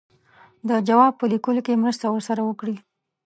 [0.69, 2.75] د جواب په لیکلو کې مرسته ورسره وکړي.